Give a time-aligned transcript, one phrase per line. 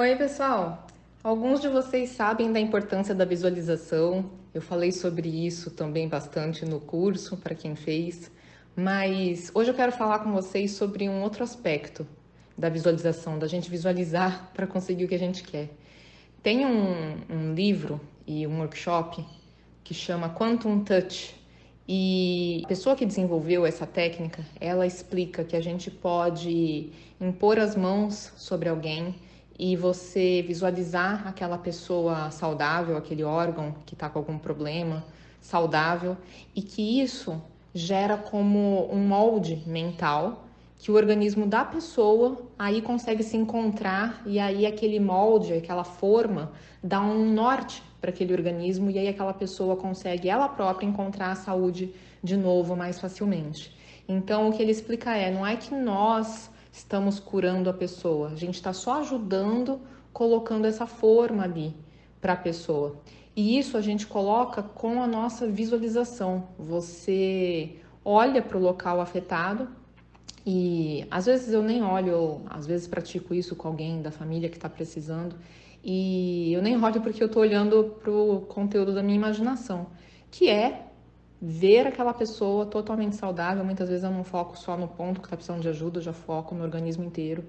[0.00, 0.86] Oi, pessoal!
[1.24, 4.30] Alguns de vocês sabem da importância da visualização.
[4.54, 8.30] Eu falei sobre isso também bastante no curso, para quem fez.
[8.76, 12.06] Mas hoje eu quero falar com vocês sobre um outro aspecto
[12.56, 15.68] da visualização, da gente visualizar para conseguir o que a gente quer.
[16.44, 19.26] Tem um, um livro e um workshop
[19.82, 21.34] que chama Quantum Touch.
[21.88, 27.74] E a pessoa que desenvolveu essa técnica, ela explica que a gente pode impor as
[27.74, 29.16] mãos sobre alguém
[29.58, 35.04] e você visualizar aquela pessoa saudável, aquele órgão que está com algum problema
[35.40, 36.16] saudável,
[36.54, 37.40] e que isso
[37.74, 40.44] gera como um molde mental
[40.78, 46.52] que o organismo da pessoa aí consegue se encontrar e aí aquele molde, aquela forma
[46.82, 51.34] dá um norte para aquele organismo e aí aquela pessoa consegue ela própria encontrar a
[51.34, 53.76] saúde de novo mais facilmente.
[54.08, 58.36] Então o que ele explica é, não é que nós estamos curando a pessoa, a
[58.36, 59.80] gente está só ajudando,
[60.12, 61.74] colocando essa forma ali
[62.20, 63.00] para a pessoa.
[63.34, 66.48] E isso a gente coloca com a nossa visualização.
[66.58, 69.68] Você olha para o local afetado
[70.44, 74.56] e às vezes eu nem olho, às vezes pratico isso com alguém da família que
[74.56, 75.36] está precisando
[75.84, 79.86] e eu nem olho porque eu estou olhando para o conteúdo da minha imaginação,
[80.30, 80.87] que é
[81.40, 83.64] ver aquela pessoa totalmente saudável.
[83.64, 86.12] Muitas vezes eu não foco só no ponto que está precisando de ajuda, eu já
[86.12, 87.44] foco no organismo inteiro.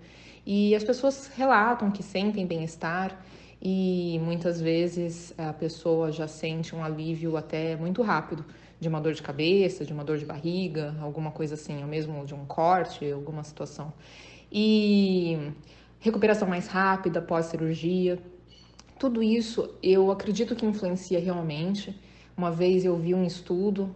[0.45, 3.19] E as pessoas relatam que sentem bem-estar
[3.61, 8.45] e muitas vezes a pessoa já sente um alívio até muito rápido
[8.79, 12.25] de uma dor de cabeça, de uma dor de barriga, alguma coisa assim, ou mesmo
[12.25, 13.91] de um corte, alguma situação.
[14.51, 15.51] E
[15.99, 18.17] recuperação mais rápida pós cirurgia.
[18.97, 21.99] Tudo isso eu acredito que influencia realmente
[22.39, 23.93] uma vez eu vi um estudo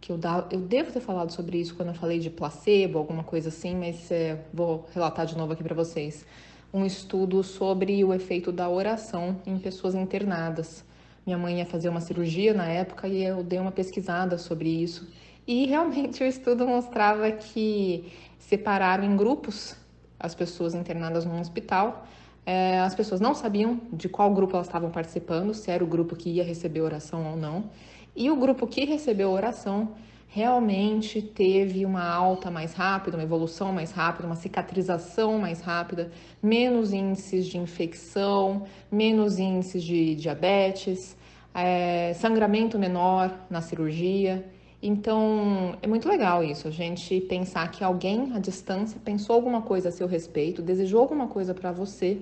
[0.00, 0.18] que eu,
[0.50, 4.10] eu devo ter falado sobre isso quando eu falei de placebo, alguma coisa assim, mas
[4.10, 6.26] é, vou relatar de novo aqui para vocês.
[6.72, 10.84] Um estudo sobre o efeito da oração em pessoas internadas.
[11.24, 15.08] Minha mãe ia fazer uma cirurgia na época e eu dei uma pesquisada sobre isso.
[15.46, 19.76] E realmente o estudo mostrava que separaram em grupos
[20.18, 22.08] as pessoas internadas num hospital.
[22.46, 26.14] É, as pessoas não sabiam de qual grupo elas estavam participando, se era o grupo
[26.14, 27.70] que ia receber oração ou não.
[28.14, 29.94] E o grupo que recebeu oração
[30.28, 36.10] realmente teve uma alta mais rápida, uma evolução mais rápida, uma cicatrização mais rápida,
[36.42, 41.16] menos índices de infecção, menos índices de diabetes,
[41.54, 44.44] é, sangramento menor na cirurgia.
[44.86, 49.88] Então, é muito legal isso, a gente pensar que alguém à distância pensou alguma coisa
[49.88, 52.18] a seu respeito, desejou alguma coisa para você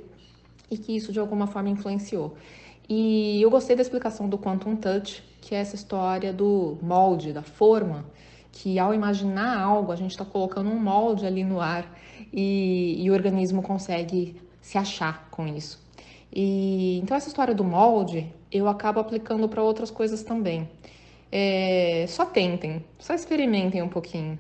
[0.71, 2.37] e que isso de alguma forma influenciou.
[2.89, 7.43] E eu gostei da explicação do Quantum Touch, que é essa história do molde, da
[7.43, 8.05] forma,
[8.53, 11.85] que ao imaginar algo, a gente está colocando um molde ali no ar
[12.33, 15.81] e, e, o organismo consegue se achar com isso.
[16.33, 20.69] E então essa história do molde eu acabo aplicando para outras coisas também.
[21.35, 24.39] É, só tentem, só experimentem um pouquinho.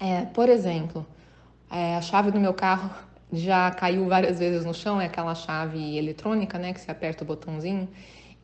[0.00, 1.06] É, por exemplo,
[1.70, 2.90] é, a chave do meu carro
[3.32, 7.26] já caiu várias vezes no chão, é aquela chave eletrônica, né, que você aperta o
[7.26, 7.88] botãozinho,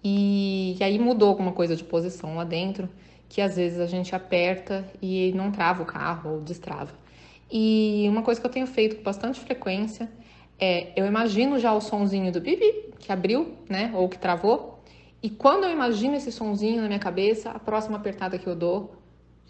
[0.02, 2.88] e, e aí mudou alguma coisa de posição lá dentro,
[3.28, 6.92] que às vezes a gente aperta e não trava o carro ou destrava.
[7.50, 10.08] E uma coisa que eu tenho feito com bastante frequência
[10.58, 14.81] é, eu imagino já o sonzinho do bibi, que abriu, né, ou que travou,
[15.22, 18.96] e quando eu imagino esse sonzinho na minha cabeça, a próxima apertada que eu dou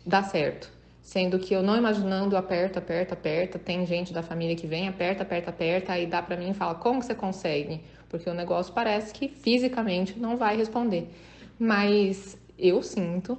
[0.05, 0.71] dá certo.
[1.01, 5.23] Sendo que eu não imaginando, aperta, aperta, aperta, tem gente da família que vem, aperta,
[5.25, 7.81] aperta, aperta, aí dá para mim e fala, como que você consegue?
[8.09, 11.11] Porque o negócio parece que fisicamente não vai responder.
[11.59, 13.37] Mas eu sinto,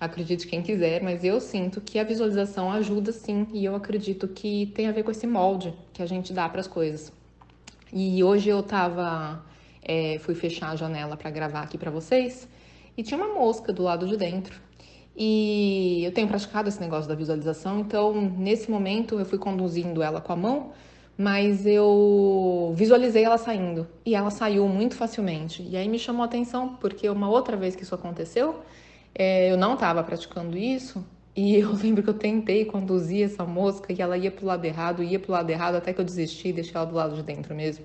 [0.00, 4.66] acredite quem quiser, mas eu sinto que a visualização ajuda sim, e eu acredito que
[4.74, 7.12] tem a ver com esse molde que a gente dá para as coisas.
[7.92, 9.44] E hoje eu tava,
[9.82, 12.48] é, fui fechar a janela para gravar aqui para vocês,
[12.96, 14.60] e tinha uma mosca do lado de dentro.
[15.16, 20.20] E eu tenho praticado esse negócio da visualização, então nesse momento eu fui conduzindo ela
[20.20, 20.72] com a mão,
[21.16, 25.62] mas eu visualizei ela saindo e ela saiu muito facilmente.
[25.62, 28.60] E aí me chamou a atenção porque uma outra vez que isso aconteceu,
[29.14, 31.04] é, eu não estava praticando isso
[31.36, 35.02] e eu lembro que eu tentei conduzir essa mosca e ela ia pro lado errado,
[35.02, 37.54] ia pro lado errado até que eu desisti e deixei ela do lado de dentro
[37.54, 37.84] mesmo.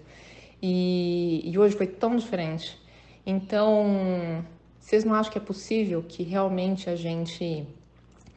[0.61, 2.79] E, e hoje foi tão diferente.
[3.25, 4.43] Então,
[4.79, 7.67] vocês não acham que é possível que realmente a gente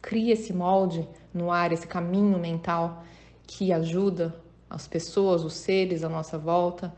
[0.02, 3.04] crie esse molde no ar, esse caminho mental
[3.46, 4.34] que ajuda
[4.68, 6.92] as pessoas, os seres à nossa volta,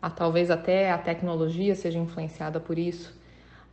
[0.00, 3.16] a talvez até a tecnologia seja influenciada por isso,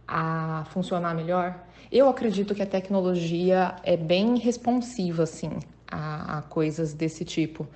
[0.08, 1.64] a funcionar melhor?
[1.92, 5.52] Eu acredito que a tecnologia é bem responsiva, assim,
[5.88, 7.68] a, a coisas desse tipo.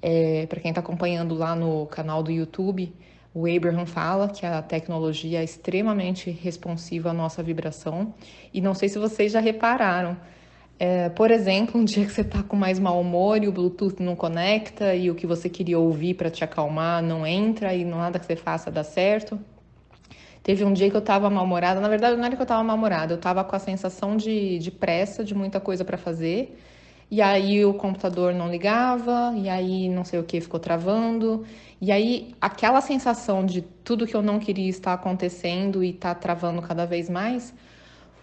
[0.00, 2.92] É, para quem está acompanhando lá no canal do YouTube,
[3.34, 8.14] o Abraham fala que a tecnologia é extremamente responsiva à nossa vibração.
[8.52, 10.16] E não sei se vocês já repararam.
[10.78, 14.00] É, por exemplo, um dia que você está com mais mau humor e o Bluetooth
[14.00, 18.18] não conecta e o que você queria ouvir para te acalmar não entra e nada
[18.18, 19.38] que você faça dá certo.
[20.42, 23.12] Teve um dia que eu estava mal-humorada, na verdade não era que eu estava mal-humorada,
[23.12, 26.56] eu estava com a sensação de, de pressa, de muita coisa para fazer.
[27.10, 31.44] E aí o computador não ligava, e aí não sei o que ficou travando.
[31.80, 36.20] E aí aquela sensação de tudo que eu não queria estar acontecendo e estar tá
[36.20, 37.54] travando cada vez mais,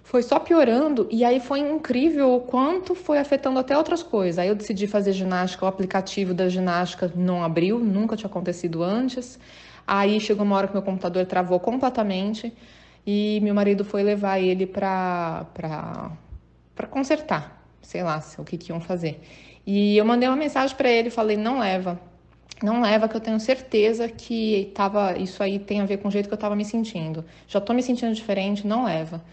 [0.04, 1.08] foi só piorando.
[1.10, 4.38] E aí foi incrível o quanto foi afetando até outras coisas.
[4.38, 9.40] Aí eu decidi fazer ginástica, o aplicativo da ginástica não abriu, nunca tinha acontecido antes.
[9.88, 12.54] Aí chegou uma hora que meu computador travou completamente
[13.06, 18.82] e meu marido foi levar ele para para consertar sei lá, o que, que iam
[18.82, 19.22] fazer.
[19.66, 22.00] E eu mandei uma mensagem para ele, falei, não leva,
[22.64, 26.12] não leva, que eu tenho certeza que tava, isso aí tem a ver com o
[26.12, 27.26] jeito que eu estava me sentindo.
[27.48, 29.24] Já estou me sentindo diferente, não leva.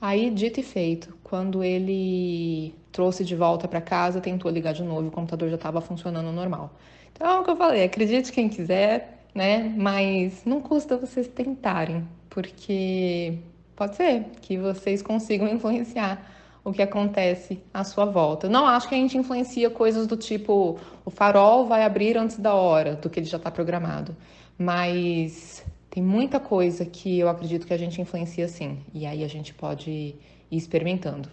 [0.00, 5.08] Aí, dito e feito, quando ele trouxe de volta para casa, tentou ligar de novo,
[5.08, 6.72] o computador já estava funcionando normal.
[7.12, 9.72] Então, é o que eu falei, acredite quem quiser, né?
[9.76, 13.38] Mas não custa vocês tentarem, porque
[13.76, 16.37] pode ser que vocês consigam influenciar
[16.68, 18.48] o que acontece à sua volta.
[18.48, 22.54] Não acho que a gente influencia coisas do tipo o farol vai abrir antes da
[22.54, 24.14] hora, do que ele já está programado.
[24.58, 28.78] Mas tem muita coisa que eu acredito que a gente influencia sim.
[28.92, 30.16] E aí a gente pode ir
[30.50, 31.28] experimentando.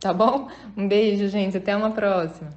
[0.00, 0.48] Tá bom?
[0.76, 1.56] Um beijo, gente.
[1.56, 2.50] Até uma próxima.